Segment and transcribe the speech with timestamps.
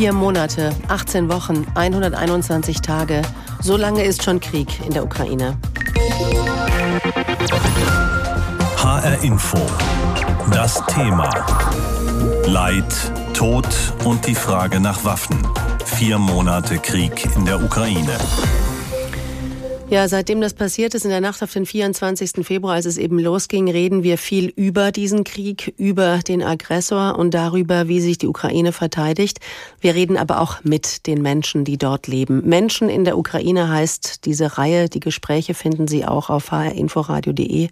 [0.00, 3.20] Vier Monate, 18 Wochen, 121 Tage.
[3.60, 5.58] So lange ist schon Krieg in der Ukraine.
[8.78, 9.58] HR Info.
[10.54, 11.28] Das Thema.
[12.46, 13.68] Leid, Tod
[14.06, 15.46] und die Frage nach Waffen.
[15.84, 18.16] Vier Monate Krieg in der Ukraine.
[19.90, 22.46] Ja, seitdem das passiert ist in der Nacht auf den 24.
[22.46, 27.34] Februar, als es eben losging, reden wir viel über diesen Krieg, über den Aggressor und
[27.34, 29.40] darüber, wie sich die Ukraine verteidigt.
[29.80, 32.48] Wir reden aber auch mit den Menschen, die dort leben.
[32.48, 34.88] Menschen in der Ukraine heißt diese Reihe.
[34.88, 37.68] Die Gespräche finden Sie auch auf hrinforadio.de.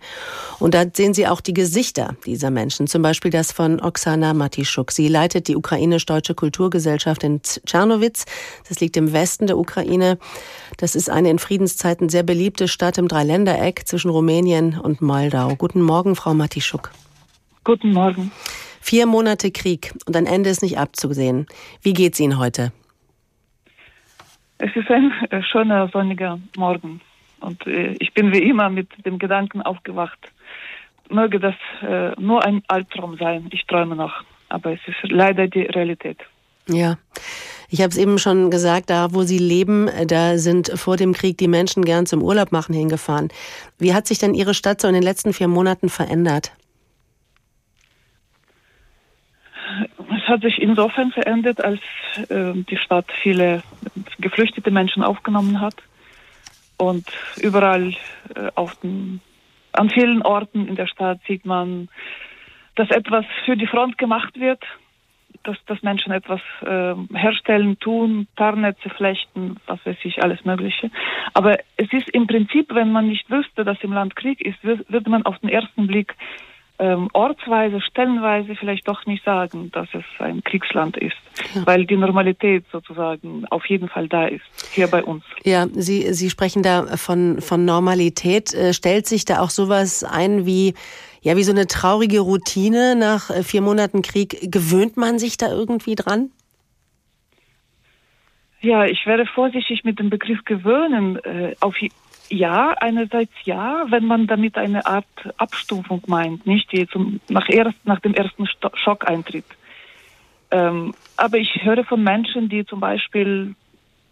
[0.59, 2.89] Und da sehen Sie auch die Gesichter dieser Menschen.
[2.89, 4.91] Zum Beispiel das von Oksana Matischuk.
[4.91, 8.25] Sie leitet die ukrainisch-deutsche Kulturgesellschaft in Tschernowitz.
[8.69, 10.19] Das liegt im Westen der Ukraine.
[10.79, 15.55] Das ist eine in Friedenszeiten sehr beliebte Stadt im Dreiländereck zwischen Rumänien und Moldau.
[15.57, 16.91] Guten Morgen, Frau Matischuk.
[17.65, 18.33] Guten Morgen.
[18.81, 21.47] Vier Monate Krieg und ein Ende ist nicht abzusehen.
[21.83, 22.73] Wie geht's Ihnen heute?
[24.59, 27.01] Es ist ein äh, schöner sonniger Morgen
[27.41, 30.19] und äh, ich bin wie immer mit dem Gedanken aufgewacht.
[31.11, 33.49] Möge das äh, nur ein Albtraum sein.
[33.53, 36.19] Ich träume noch, aber es ist leider die Realität.
[36.69, 36.97] Ja.
[37.71, 41.37] Ich habe es eben schon gesagt, da wo Sie leben, da sind vor dem Krieg
[41.37, 43.29] die Menschen gern zum Urlaub machen hingefahren.
[43.79, 46.53] Wie hat sich denn Ihre Stadt so in den letzten vier Monaten verändert?
[49.99, 51.81] Es hat sich insofern verändert, als
[52.31, 53.63] äh, die Stadt viele
[54.19, 55.77] geflüchtete Menschen aufgenommen hat
[56.79, 57.91] und überall
[58.35, 59.21] äh, auf den,
[59.73, 61.89] an vielen Orten in der Stadt sieht man,
[62.77, 64.63] dass etwas für die Front gemacht wird
[65.45, 70.91] dass, dass Menschen etwas äh, herstellen, tun, Tarnnetze flechten, was weiß ich, alles Mögliche.
[71.35, 75.11] Aber es ist im Prinzip, wenn man nicht wüsste, dass im Land Krieg ist, würde
[75.11, 76.15] man auf den ersten Blick
[76.79, 81.17] ähm, ortsweise, stellenweise vielleicht doch nicht sagen, dass es ein Kriegsland ist,
[81.55, 81.67] ja.
[81.67, 85.25] weil die Normalität sozusagen auf jeden Fall da ist, hier bei uns.
[85.45, 88.55] Ja, Sie, Sie sprechen da von, von Normalität.
[88.55, 90.75] Äh, stellt sich da auch sowas ein wie
[91.21, 94.39] ja, wie so eine traurige Routine nach äh, vier Monaten Krieg.
[94.53, 96.31] Gewöhnt man sich da irgendwie dran?
[98.61, 101.17] Ja, ich wäre vorsichtig mit dem Begriff gewöhnen.
[101.25, 101.77] Äh, auf
[102.31, 105.07] ja, einerseits ja, wenn man damit eine Art
[105.37, 109.47] Abstufung meint, nicht die zum, nach, erst, nach dem ersten Schock eintritt.
[110.51, 113.55] Ähm, aber ich höre von Menschen, die zum Beispiel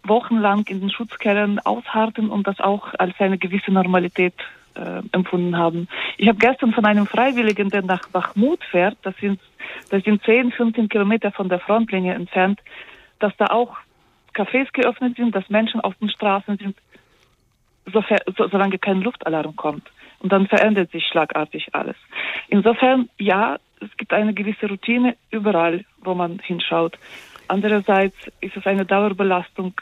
[0.03, 4.35] wochenlang in den Schutzkellern ausharten und das auch als eine gewisse Normalität
[4.75, 5.87] äh, empfunden haben.
[6.17, 9.39] Ich habe gestern von einem Freiwilligen, der nach Bachmut fährt, das sind,
[9.89, 12.59] das sind 10, 15 Kilometer von der Frontlinie entfernt,
[13.19, 13.75] dass da auch
[14.33, 16.77] Cafés geöffnet sind, dass Menschen auf den Straßen sind,
[17.91, 18.03] so,
[18.37, 19.89] so, solange kein Luftalarm kommt.
[20.19, 21.95] Und dann verändert sich schlagartig alles.
[22.47, 26.97] Insofern, ja, es gibt eine gewisse Routine überall, wo man hinschaut.
[27.47, 29.73] Andererseits ist es eine Dauerbelastung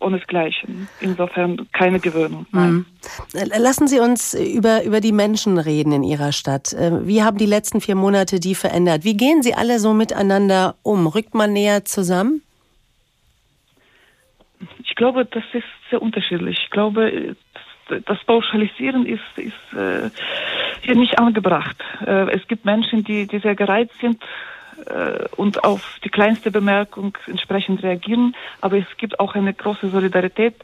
[0.00, 0.88] ohnesgleichen.
[1.00, 2.46] Insofern keine Gewöhnung.
[2.50, 2.86] Mhm.
[3.32, 6.72] Lassen Sie uns über, über die Menschen reden in Ihrer Stadt.
[6.72, 9.04] Äh, wie haben die letzten vier Monate die verändert?
[9.04, 11.06] Wie gehen Sie alle so miteinander um?
[11.06, 12.42] Rückt man näher zusammen?
[14.92, 16.58] Ich glaube, das ist sehr unterschiedlich.
[16.64, 17.34] Ich glaube,
[17.88, 20.10] das Pauschalisieren ist, ist äh,
[20.82, 21.82] hier nicht angebracht.
[22.06, 24.22] Äh, es gibt Menschen, die, die sehr gereizt sind,
[24.84, 28.36] äh, und auf die kleinste Bemerkung entsprechend reagieren.
[28.60, 30.56] Aber es gibt auch eine große Solidarität.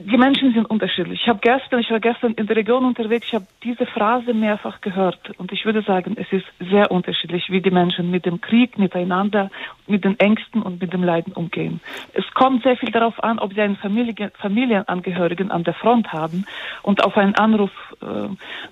[0.00, 1.20] Die Menschen sind unterschiedlich.
[1.22, 4.80] Ich habe gestern, ich war gestern in der Region unterwegs, ich habe diese Phrase mehrfach
[4.80, 8.78] gehört und ich würde sagen, es ist sehr unterschiedlich, wie die Menschen mit dem Krieg,
[8.78, 9.50] miteinander,
[9.86, 11.80] mit den Ängsten und mit dem Leiden umgehen.
[12.14, 16.46] Es kommt sehr viel darauf an, ob sie einen Familie, Familienangehörigen an der Front haben
[16.82, 17.70] und auf einen Anruf
[18.00, 18.06] äh,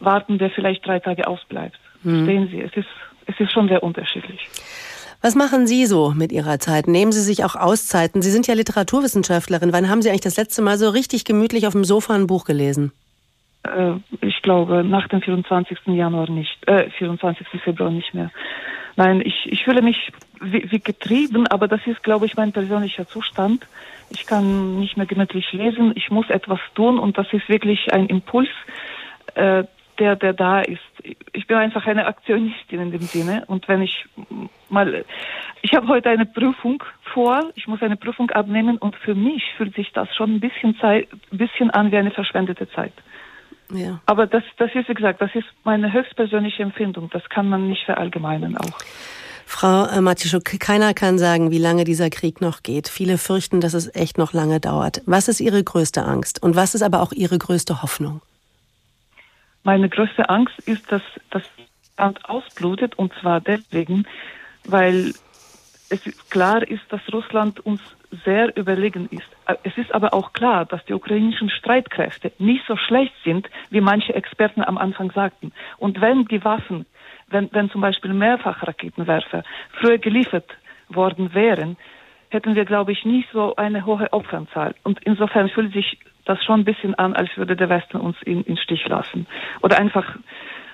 [0.00, 1.78] warten, der vielleicht drei Tage ausbleibt.
[2.02, 2.26] Mhm.
[2.26, 2.88] Sehen Sie, es ist
[3.26, 4.48] es ist schon sehr unterschiedlich.
[5.24, 6.86] Was machen Sie so mit Ihrer Zeit?
[6.86, 8.20] Nehmen Sie sich auch Auszeiten?
[8.20, 9.72] Sie sind ja Literaturwissenschaftlerin.
[9.72, 12.44] Wann haben Sie eigentlich das letzte Mal so richtig gemütlich auf dem Sofa ein Buch
[12.44, 12.92] gelesen?
[13.62, 15.78] Äh, ich glaube, nach dem 24.
[15.86, 17.46] Januar nicht, äh, 24.
[17.64, 18.30] Februar nicht mehr.
[18.96, 23.08] Nein, ich, ich fühle mich wie, wie getrieben, aber das ist, glaube ich, mein persönlicher
[23.08, 23.66] Zustand.
[24.10, 25.92] Ich kann nicht mehr gemütlich lesen.
[25.94, 28.50] Ich muss etwas tun und das ist wirklich ein Impuls,
[29.36, 29.64] äh,
[29.98, 30.80] der, der da ist.
[31.32, 33.44] Ich bin einfach eine Aktionistin in dem Sinne.
[33.46, 34.06] Und wenn ich
[34.68, 35.04] mal,
[35.62, 36.82] ich habe heute eine Prüfung
[37.12, 40.76] vor, ich muss eine Prüfung abnehmen und für mich fühlt sich das schon ein bisschen
[40.78, 42.92] Zeit, bisschen an wie eine verschwendete Zeit.
[43.72, 44.00] Ja.
[44.06, 47.10] Aber das, das ist, wie gesagt, das ist meine höchstpersönliche Empfindung.
[47.10, 48.78] Das kann man nicht verallgemeinern auch.
[49.46, 52.88] Frau äh, Matischuk, keiner kann sagen, wie lange dieser Krieg noch geht.
[52.88, 55.02] Viele fürchten, dass es echt noch lange dauert.
[55.06, 56.42] Was ist Ihre größte Angst?
[56.42, 58.20] Und was ist aber auch Ihre größte Hoffnung?
[59.64, 61.42] Meine größte Angst ist, dass das
[61.96, 64.06] Land ausblutet und zwar deswegen,
[64.66, 65.12] weil
[65.88, 66.00] es
[66.30, 67.80] klar ist, dass Russland uns
[68.24, 69.26] sehr überlegen ist.
[69.62, 74.14] Es ist aber auch klar, dass die ukrainischen Streitkräfte nicht so schlecht sind, wie manche
[74.14, 75.52] Experten am Anfang sagten.
[75.78, 76.86] Und wenn die Waffen,
[77.28, 79.44] wenn, wenn zum Beispiel Mehrfachraketenwerfer
[79.80, 80.50] früher geliefert
[80.88, 81.76] worden wären,
[82.28, 84.74] hätten wir, glaube ich, nicht so eine hohe Opferzahl.
[84.82, 88.42] Und insofern fühlt sich das schon ein bisschen an, als würde der Westen uns in,
[88.44, 89.26] in Stich lassen.
[89.60, 90.16] Oder einfach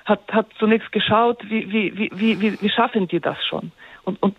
[0.05, 3.73] hat, hat zunächst geschaut, wie, wie, wie, wie, wie schaffen die das schon?
[4.05, 4.37] Und, und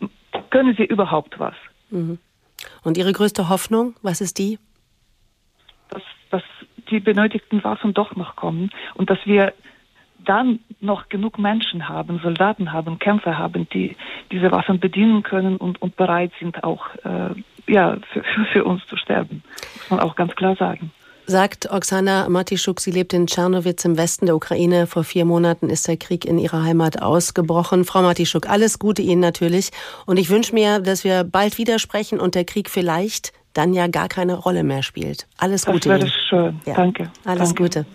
[0.50, 1.56] können sie überhaupt was?
[1.90, 2.20] Mhm.
[2.84, 4.60] Und Ihre größte Hoffnung, was ist die?
[5.90, 6.44] Dass, dass
[6.90, 9.54] die benötigten Waffen doch noch kommen und dass wir
[10.24, 13.96] dann noch genug Menschen haben, Soldaten haben, Kämpfer haben, die
[14.32, 17.34] diese Waffen bedienen können und, und bereit sind, auch äh,
[17.68, 19.44] ja, für, für uns zu sterben.
[19.76, 20.92] Muss man auch ganz klar sagen.
[21.32, 24.86] Sagt Oksana Matischuk, sie lebt in Tschernowitz im Westen der Ukraine.
[24.86, 27.86] Vor vier Monaten ist der Krieg in ihrer Heimat ausgebrochen.
[27.86, 29.72] Frau Matischuk, alles Gute Ihnen natürlich.
[30.06, 33.88] Und ich wünsche mir, dass wir bald wieder sprechen und der Krieg vielleicht dann ja
[33.88, 35.26] gar keine Rolle mehr spielt.
[35.38, 36.60] Alles Gute das wäre schön.
[36.66, 36.74] Ja.
[36.74, 37.10] Danke.
[37.24, 37.64] Alles Danke.
[37.64, 37.86] Gute.